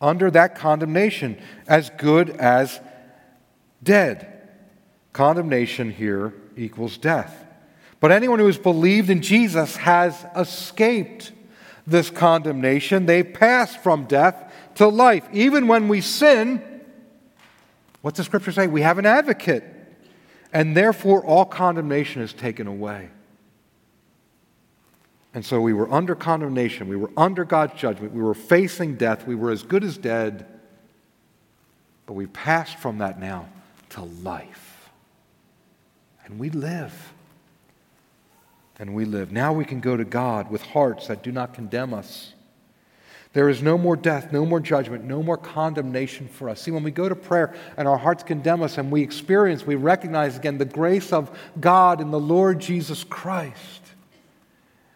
[0.00, 2.80] under that condemnation, as good as
[3.82, 4.48] dead.
[5.12, 7.44] Condemnation here equals death.
[8.00, 11.32] But anyone who has believed in Jesus has escaped
[11.86, 13.06] this condemnation.
[13.06, 15.26] They pass from death to life.
[15.32, 16.62] Even when we sin,
[18.02, 18.66] what's the scripture say?
[18.66, 19.64] We have an advocate.
[20.52, 23.10] And therefore, all condemnation is taken away.
[25.34, 26.88] And so we were under condemnation.
[26.88, 28.14] We were under God's judgment.
[28.14, 29.26] We were facing death.
[29.26, 30.46] We were as good as dead.
[32.06, 33.48] But we've passed from that now
[33.90, 34.90] to life.
[36.24, 37.12] And we live
[38.78, 39.32] and we live.
[39.32, 42.34] Now we can go to God with hearts that do not condemn us.
[43.32, 46.62] There is no more death, no more judgment, no more condemnation for us.
[46.62, 49.74] See, when we go to prayer and our hearts condemn us and we experience, we
[49.74, 53.82] recognize again the grace of God in the Lord Jesus Christ.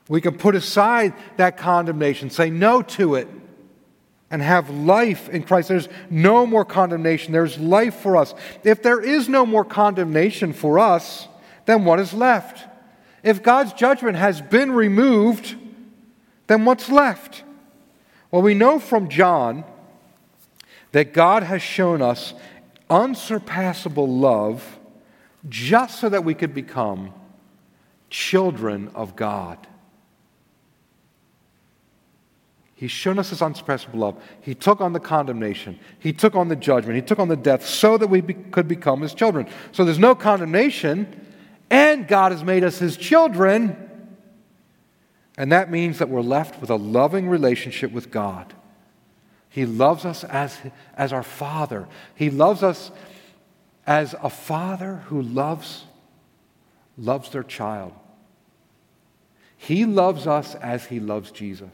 [0.09, 3.29] We can put aside that condemnation, say no to it,
[4.31, 5.69] and have life in Christ.
[5.69, 7.33] There's no more condemnation.
[7.33, 8.35] There's life for us.
[8.65, 11.29] If there is no more condemnation for us,
[11.67, 12.70] then what is left?
[13.23, 15.57] If God's judgment has been removed,
[16.47, 17.45] then what's left?
[18.31, 19.65] Well, we know from John
[20.93, 22.35] that God has shown us
[22.89, 24.79] unsurpassable love
[25.49, 27.13] just so that we could become
[28.09, 29.67] children of God.
[32.75, 34.23] He's shown us his unsurpassable love.
[34.41, 35.79] He took on the condemnation.
[35.99, 36.97] He took on the judgment.
[36.97, 39.47] He took on the death so that we be- could become his children.
[39.73, 41.27] So there's no condemnation,
[41.71, 43.77] and God has made us his children.
[45.39, 48.53] And that means that we're left with a loving relationship with God.
[49.49, 50.59] He loves us as,
[50.97, 51.89] as our Father.
[52.15, 52.91] He loves us
[53.87, 55.85] as a father who loves,
[56.97, 57.93] loves their child.
[59.57, 61.69] He loves us as he loves Jesus.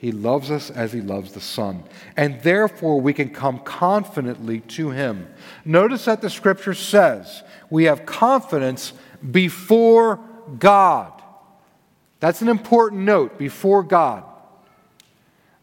[0.00, 1.84] He loves us as he loves the Son.
[2.16, 5.28] And therefore, we can come confidently to him.
[5.62, 8.94] Notice that the scripture says we have confidence
[9.30, 10.18] before
[10.58, 11.12] God.
[12.18, 14.24] That's an important note before God.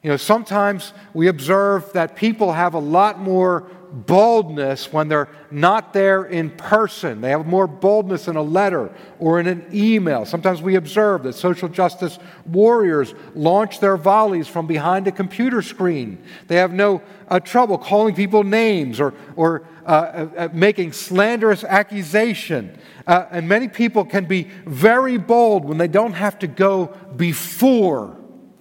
[0.04, 5.93] You know, sometimes we observe that people have a lot more boldness when they're not
[5.93, 7.21] there in person.
[7.21, 10.26] They have more boldness in a letter or in an email.
[10.26, 16.23] Sometimes we observe that social justice warriors launch their volleys from behind a computer screen.
[16.47, 21.63] They have no uh, trouble calling people names or, or uh, uh, uh making slanderous
[21.63, 22.78] accusation.
[23.06, 28.17] Uh, and many people can be very bold when they don't have to go before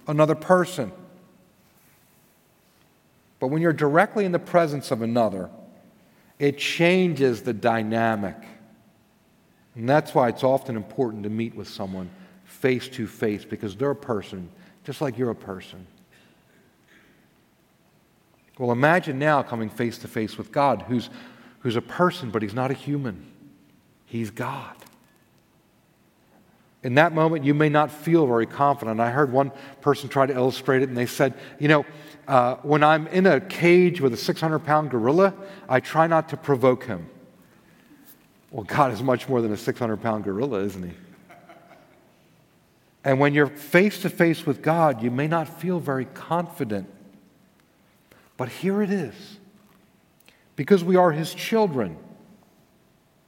[0.07, 0.91] another person.
[3.39, 5.49] But when you're directly in the presence of another,
[6.39, 8.35] it changes the dynamic.
[9.75, 12.09] And that's why it's often important to meet with someone
[12.45, 14.49] face to face because they're a person,
[14.83, 15.85] just like you're a person.
[18.57, 21.11] Well, imagine now coming face to face with God, who's,
[21.59, 23.31] who's a person, but he's not a human.
[24.05, 24.73] He's God.
[26.81, 28.99] In that moment, you may not feel very confident.
[28.99, 31.85] I heard one person try to illustrate it, and they said, You know,
[32.27, 35.33] uh, when I'm in a cage with a 600 pound gorilla,
[35.69, 37.09] I try not to provoke him.
[38.51, 40.93] Well, God is much more than a 600 pound gorilla, isn't he?
[43.03, 46.89] And when you're face to face with God, you may not feel very confident.
[48.35, 49.15] But here it is.
[50.57, 51.97] Because we are his children,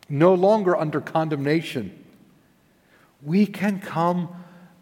[0.09, 2.03] no longer under condemnation,
[3.21, 4.29] we can come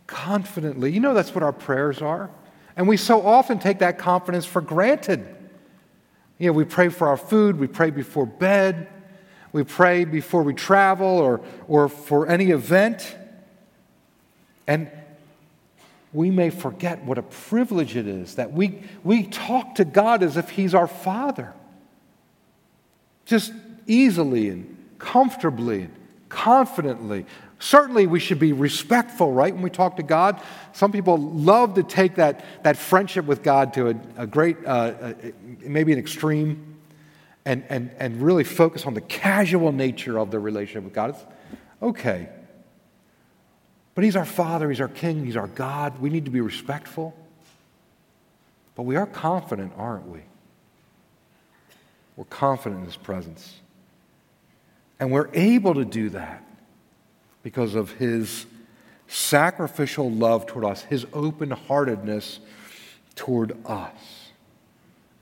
[0.08, 0.92] confidently.
[0.92, 2.32] You know, that's what our prayers are.
[2.78, 5.28] And we so often take that confidence for granted.
[6.38, 8.88] You know, we pray for our food, we pray before bed,
[9.52, 13.16] we pray before we travel or, or for any event.
[14.68, 14.92] And
[16.14, 20.38] we may forget what a privilege it is that we, we talk to God as
[20.38, 21.54] if He's our Father.
[23.26, 23.52] Just
[23.88, 25.96] easily and comfortably and
[26.30, 27.26] confidently.
[27.60, 30.40] Certainly, we should be respectful, right, when we talk to God.
[30.74, 34.70] Some people love to take that, that friendship with God to a, a great, uh,
[34.70, 35.14] uh,
[35.62, 36.76] maybe an extreme,
[37.46, 41.12] and, and, and really focus on the casual nature of the relationship with God.
[41.12, 41.26] It's
[41.82, 42.30] okay.
[43.96, 46.00] But He's our Father, He's our King, He's our God.
[46.00, 47.16] We need to be respectful.
[48.76, 50.20] But we are confident, aren't we?
[52.16, 53.56] We're confident in His presence.
[55.00, 56.44] And we're able to do that
[57.48, 58.46] because of his
[59.08, 62.42] sacrificial love toward us, his open heartedness
[63.16, 63.94] toward us.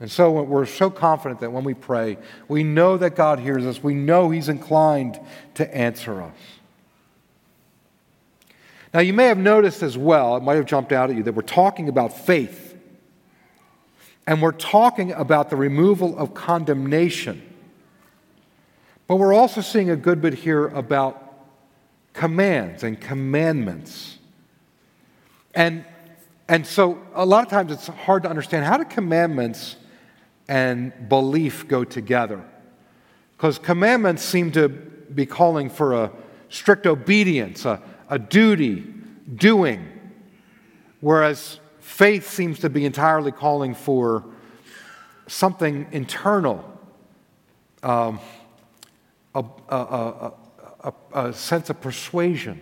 [0.00, 3.80] And so we're so confident that when we pray, we know that God hears us,
[3.80, 5.20] we know he's inclined
[5.54, 6.34] to answer us.
[8.92, 11.34] Now, you may have noticed as well, it might have jumped out at you, that
[11.36, 12.76] we're talking about faith.
[14.26, 17.40] And we're talking about the removal of condemnation.
[19.06, 21.22] But we're also seeing a good bit here about
[22.16, 24.18] commands and commandments.
[25.54, 25.84] And,
[26.48, 29.76] and so a lot of times it's hard to understand how do commandments
[30.48, 32.42] and belief go together?
[33.36, 36.10] Because commandments seem to be calling for a
[36.48, 38.94] strict obedience, a, a duty,
[39.34, 39.86] doing,
[41.00, 44.24] whereas faith seems to be entirely calling for
[45.26, 46.64] something internal,
[47.82, 48.18] um,
[49.34, 50.32] a, a,
[50.86, 52.60] a, a, sense of persuasion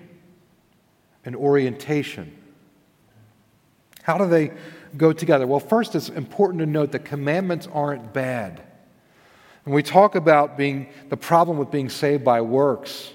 [1.24, 2.36] and orientation.
[4.02, 4.52] How do they
[4.96, 5.46] go together?
[5.46, 8.62] Well, first, it's important to note that commandments aren't bad.
[9.64, 13.12] When we talk about being the problem with being saved by works,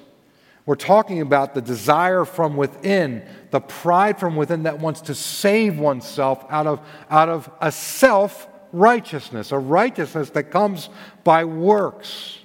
[0.65, 5.79] we're talking about the desire from within, the pride from within that wants to save
[5.79, 6.79] oneself out of,
[7.09, 10.89] out of a self righteousness, a righteousness that comes
[11.23, 12.38] by works.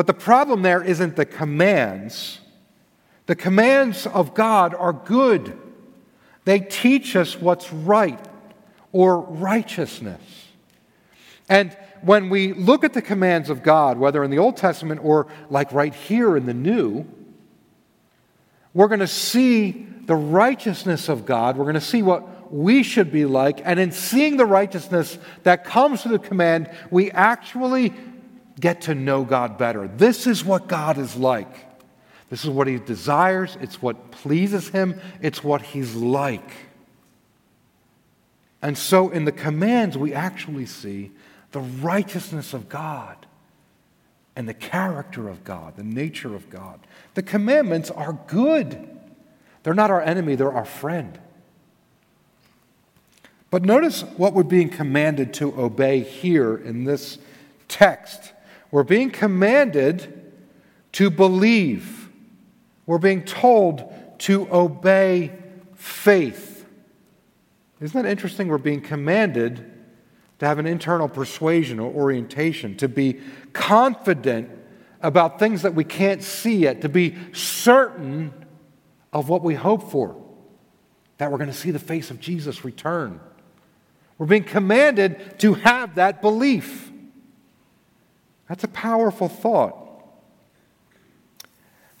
[0.00, 2.40] But the problem there isn't the commands.
[3.26, 5.58] The commands of God are good.
[6.46, 8.18] They teach us what's right
[8.92, 10.22] or righteousness.
[11.50, 15.26] And when we look at the commands of God, whether in the Old Testament or
[15.50, 17.04] like right here in the New,
[18.72, 21.58] we're going to see the righteousness of God.
[21.58, 23.60] We're going to see what we should be like.
[23.64, 27.92] And in seeing the righteousness that comes through the command, we actually
[28.60, 29.88] get to know God better.
[29.88, 31.66] This is what God is like.
[32.28, 33.56] This is what He desires.
[33.60, 35.00] It's what pleases Him.
[35.20, 36.50] It's what He's like.
[38.62, 41.10] And so in the commands, we actually see
[41.52, 43.16] the righteousness of God
[44.36, 46.78] and the character of God, the nature of God.
[47.14, 48.88] The commandments are good.
[49.62, 51.18] They're not our enemy, they're our friend.
[53.50, 57.18] But notice what we're being commanded to obey here in this
[57.66, 58.32] text.
[58.70, 60.32] We're being commanded
[60.92, 62.08] to believe.
[62.86, 65.32] We're being told to obey
[65.74, 66.66] faith.
[67.80, 68.48] Isn't that interesting?
[68.48, 69.66] We're being commanded
[70.38, 73.20] to have an internal persuasion or orientation, to be
[73.52, 74.50] confident
[75.02, 78.32] about things that we can't see yet, to be certain
[79.12, 80.16] of what we hope for,
[81.18, 83.20] that we're going to see the face of Jesus return.
[84.18, 86.89] We're being commanded to have that belief.
[88.50, 89.78] That's a powerful thought.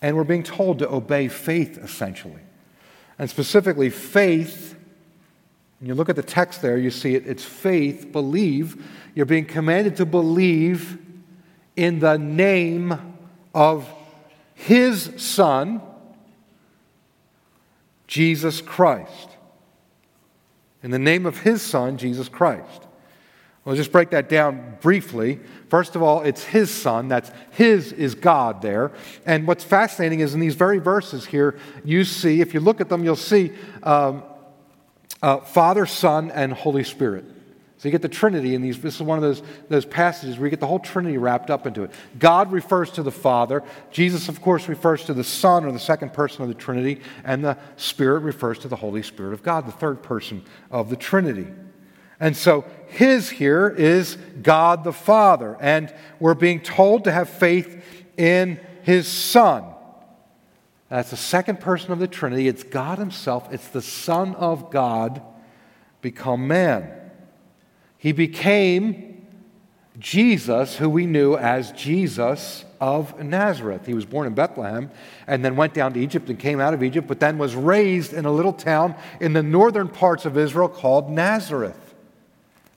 [0.02, 2.42] And we're being told to obey faith, essentially.
[3.18, 4.76] And specifically, faith
[5.80, 8.84] when you look at the text there, you see it, it's faith, believe.
[9.14, 10.98] You're being commanded to believe
[11.74, 13.16] in the name
[13.54, 13.90] of
[14.54, 15.80] His Son,
[18.06, 19.30] Jesus Christ.
[20.82, 22.86] In the name of His Son, Jesus Christ.
[23.64, 25.38] We'll just break that down briefly.
[25.68, 27.08] First of all, it's His Son.
[27.08, 28.90] That's His is God there.
[29.26, 32.88] And what's fascinating is in these very verses here, you see, if you look at
[32.88, 33.52] them, you'll see
[33.82, 34.22] um,
[35.22, 37.26] uh, Father, Son, and Holy Spirit.
[37.76, 38.78] So you get the Trinity in these.
[38.80, 41.66] This is one of those, those passages where you get the whole Trinity wrapped up
[41.66, 41.90] into it.
[42.18, 43.62] God refers to the Father.
[43.90, 47.00] Jesus, of course, refers to the Son or the second person of the Trinity.
[47.24, 50.96] And the Spirit refers to the Holy Spirit of God, the third person of the
[50.96, 51.46] Trinity.
[52.20, 55.56] And so his here is God the Father.
[55.58, 57.82] And we're being told to have faith
[58.16, 59.64] in his Son.
[60.90, 62.48] That's the second person of the Trinity.
[62.48, 65.22] It's God Himself, it's the Son of God
[66.02, 66.90] become man.
[67.96, 69.26] He became
[69.98, 73.86] Jesus, who we knew as Jesus of Nazareth.
[73.86, 74.90] He was born in Bethlehem
[75.26, 78.12] and then went down to Egypt and came out of Egypt, but then was raised
[78.12, 81.89] in a little town in the northern parts of Israel called Nazareth.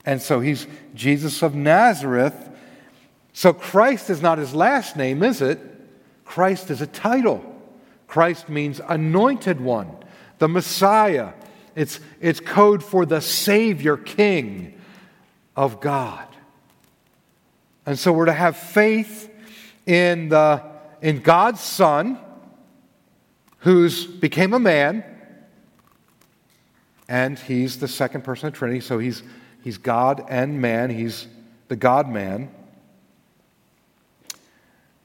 [0.06, 2.50] And so he's Jesus of Nazareth.
[3.32, 5.58] So Christ is not his last name, is it?
[6.24, 7.44] Christ is a title.
[8.06, 9.90] Christ means anointed one,
[10.38, 11.32] the Messiah.
[11.74, 14.80] It's, it's code for the Savior King
[15.56, 16.26] of God.
[17.86, 19.30] And so we're to have faith
[19.86, 20.62] in, the,
[21.02, 22.18] in God's Son,
[23.58, 25.04] who's became a man,
[27.08, 29.22] and he's the second person of Trinity, so he's,
[29.64, 31.26] he's God and man, he's
[31.66, 32.50] the God man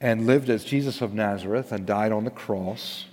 [0.01, 3.05] and lived as Jesus of Nazareth and died on the cross.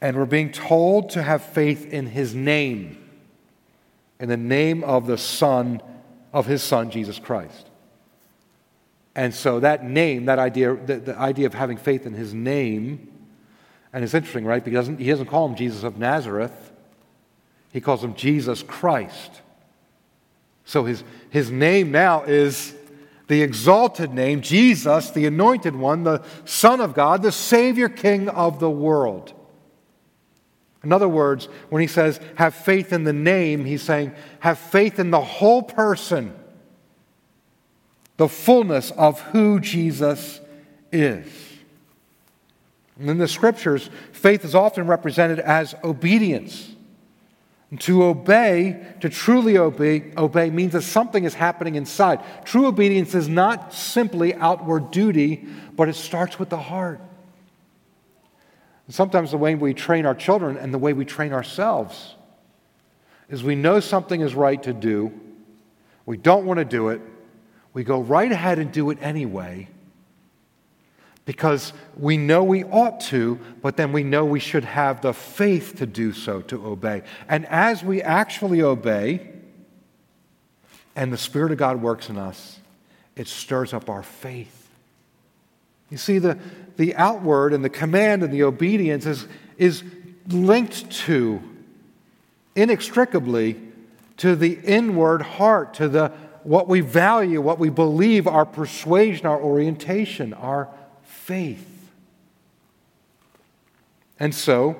[0.00, 2.98] And we're being told to have faith in his name,
[4.20, 5.82] in the name of the Son,
[6.32, 7.66] of his Son, Jesus Christ.
[9.14, 13.12] And so that name, that idea, the, the idea of having faith in his name,
[13.92, 14.64] and it's interesting, right?
[14.64, 16.72] Because he doesn't, he doesn't call him Jesus of Nazareth,
[17.72, 19.42] he calls him Jesus Christ.
[20.68, 22.74] So his, his name now is
[23.26, 28.60] the exalted name, Jesus, the anointed one, the Son of God, the Savior King of
[28.60, 29.32] the world.
[30.84, 34.98] In other words, when he says have faith in the name, he's saying have faith
[34.98, 36.34] in the whole person,
[38.18, 40.38] the fullness of who Jesus
[40.92, 41.26] is.
[42.98, 46.74] And in the scriptures, faith is often represented as obedience.
[47.80, 52.20] To obey, to truly obey, obey means that something is happening inside.
[52.44, 55.46] True obedience is not simply outward duty,
[55.76, 56.98] but it starts with the heart.
[58.86, 62.14] And sometimes the way we train our children and the way we train ourselves
[63.28, 65.12] is we know something is right to do,
[66.06, 67.02] we don't want to do it,
[67.74, 69.68] we go right ahead and do it anyway
[71.28, 75.74] because we know we ought to, but then we know we should have the faith
[75.76, 77.02] to do so, to obey.
[77.28, 79.28] And as we actually obey,
[80.96, 82.58] and the Spirit of God works in us,
[83.14, 84.70] it stirs up our faith.
[85.90, 86.38] You see, the,
[86.78, 89.26] the outward and the command and the obedience is,
[89.58, 89.82] is
[90.28, 91.42] linked to,
[92.56, 93.60] inextricably,
[94.16, 96.10] to the inward heart, to the
[96.42, 100.70] what we value, what we believe, our persuasion, our orientation, our
[101.28, 101.90] faith.
[104.18, 104.76] And so,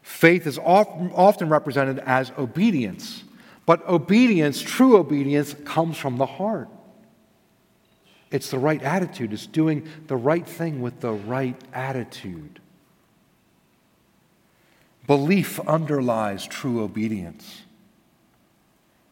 [0.00, 3.24] faith is often represented as obedience.
[3.66, 6.68] But obedience, true obedience, comes from the heart.
[8.30, 12.60] It's the right attitude, it's doing the right thing with the right attitude.
[15.08, 17.62] Belief underlies true obedience.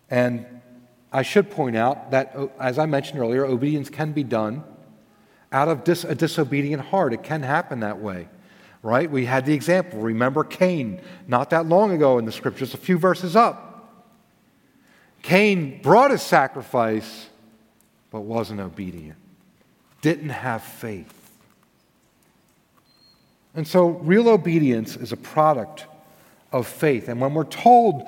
[0.08, 0.46] And
[1.12, 4.62] I should point out that, as I mentioned earlier, obedience can be done
[5.54, 7.12] out of dis- a disobedient heart.
[7.14, 8.28] It can happen that way,
[8.82, 9.08] right?
[9.08, 10.00] We had the example.
[10.00, 13.70] Remember Cain, not that long ago in the scriptures, a few verses up.
[15.22, 17.28] Cain brought his sacrifice,
[18.10, 19.16] but wasn't obedient,
[20.02, 21.12] didn't have faith.
[23.54, 25.86] And so, real obedience is a product
[26.50, 27.08] of faith.
[27.08, 28.02] And when we're told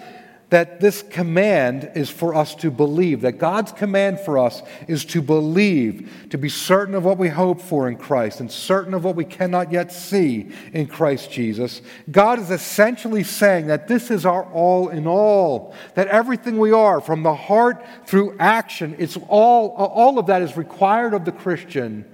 [0.48, 5.20] that this command is for us to believe, that God's command for us is to
[5.20, 9.16] believe, to be certain of what we hope for in Christ and certain of what
[9.16, 11.82] we cannot yet see in Christ Jesus.
[12.12, 17.00] God is essentially saying that this is our all in all, that everything we are,
[17.00, 22.04] from the heart through action, it's all, all of that is required of the Christian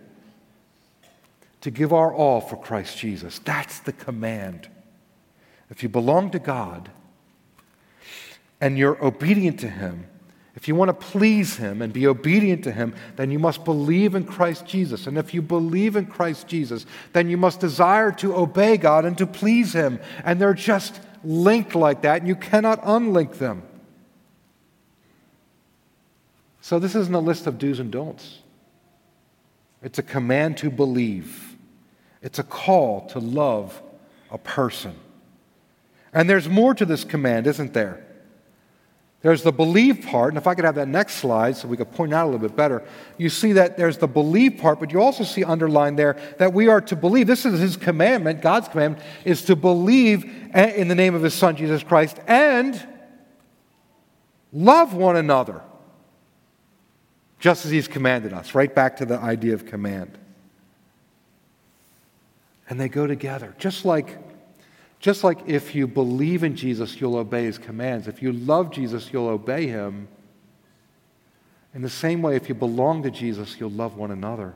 [1.61, 3.39] to give our all for Christ Jesus.
[3.41, 4.68] That's the command.
[5.68, 6.91] If you belong to God,
[8.62, 10.06] and you're obedient to Him,
[10.54, 14.14] if you want to please Him and be obedient to Him, then you must believe
[14.14, 15.08] in Christ Jesus.
[15.08, 19.18] And if you believe in Christ Jesus, then you must desire to obey God and
[19.18, 19.98] to please Him.
[20.24, 23.64] And they're just linked like that, and you cannot unlink them.
[26.60, 28.38] So, this isn't a list of do's and don'ts.
[29.82, 31.56] It's a command to believe,
[32.22, 33.82] it's a call to love
[34.30, 34.94] a person.
[36.14, 38.06] And there's more to this command, isn't there?
[39.23, 41.93] There's the believe part, and if I could have that next slide so we could
[41.93, 42.83] point out a little bit better,
[43.18, 46.66] you see that there's the believe part, but you also see underlined there that we
[46.66, 47.29] are to believe.
[47.29, 51.55] This is His commandment, God's commandment, is to believe in the name of His Son,
[51.55, 52.85] Jesus Christ, and
[54.53, 55.62] love one another,
[57.39, 58.57] just as He's commanded us.
[58.57, 60.18] Right back to the idea of command.
[62.68, 64.18] And they go together, just like
[65.03, 68.07] just like if you believe in Jesus, you'll obey his commands.
[68.07, 70.07] If you love Jesus, you'll obey him.
[71.74, 74.55] In the same way, if you belong to Jesus, you'll love one another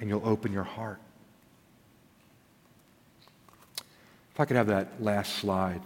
[0.00, 0.98] and you'll open your heart.
[4.32, 5.80] If I could have that last slide,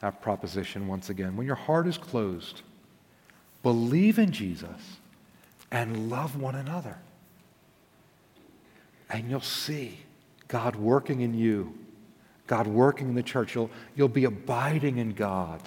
[0.00, 1.36] that proposition once again.
[1.36, 2.62] When your heart is closed,
[3.62, 4.96] believe in Jesus
[5.70, 6.98] and love one another.
[9.08, 10.00] And you'll see
[10.48, 11.78] God working in you
[12.52, 13.54] God working in the church.
[13.54, 15.62] You'll, you'll be abiding in God,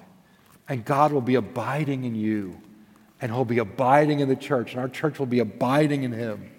[0.69, 2.61] and God will be abiding in you,
[3.19, 6.51] and He'll be abiding in the church, and our church will be abiding in Him.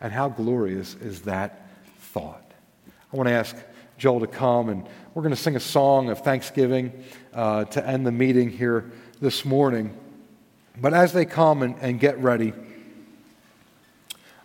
[0.00, 1.68] And how glorious is that
[2.00, 2.42] thought?
[3.12, 3.54] I want to ask
[3.98, 4.84] Joel to come, and
[5.14, 8.90] we're going to sing a song of thanksgiving uh, to end the meeting here
[9.20, 9.96] this morning.
[10.76, 12.52] But as they come and, and get ready,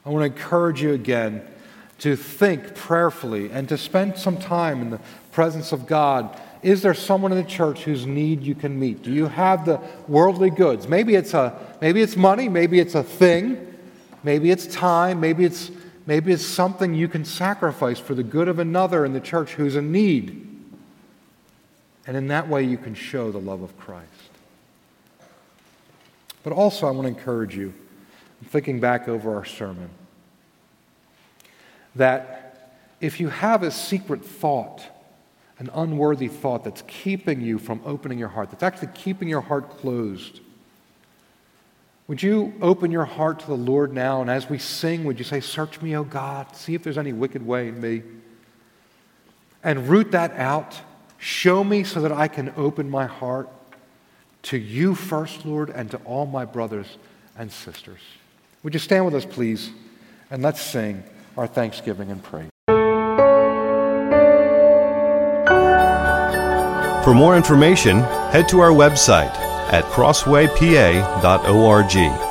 [0.06, 1.42] I want to encourage you again
[2.00, 5.00] to think prayerfully and to spend some time in the
[5.32, 6.40] presence of God.
[6.62, 9.04] Is there someone in the church whose need you can meet?
[9.04, 10.88] Do you have the worldly goods?
[10.88, 13.76] Maybe it's a maybe it's money, maybe it's a thing,
[14.24, 15.72] maybe it's time, maybe it's
[16.06, 19.76] maybe it's something you can sacrifice for the good of another in the church who's
[19.76, 20.44] in need.
[22.06, 24.08] And in that way you can show the love of Christ.
[26.44, 27.74] But also I want to encourage you,
[28.46, 29.90] thinking back over our sermon
[31.98, 34.82] that if you have a secret thought,
[35.60, 39.70] an unworthy thought that's keeping you from opening your heart, that's actually keeping your heart
[39.70, 40.40] closed,
[42.08, 44.22] would you open your heart to the Lord now?
[44.22, 47.12] And as we sing, would you say, Search me, O God, see if there's any
[47.12, 48.02] wicked way in me?
[49.62, 50.80] And root that out.
[51.18, 53.50] Show me so that I can open my heart
[54.44, 56.88] to you first, Lord, and to all my brothers
[57.38, 58.00] and sisters.
[58.64, 59.72] Would you stand with us, please?
[60.32, 61.04] And let's sing
[61.38, 62.50] our thanksgiving and praise.
[67.08, 69.34] For more information, head to our website
[69.72, 72.27] at crosswaypa.org.